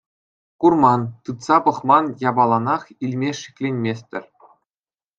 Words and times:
Курман, 0.59 1.01
тытса 1.23 1.57
пӑхман 1.63 2.05
япаланах 2.29 2.83
илме 3.03 3.31
шикленместӗр. 3.41 4.23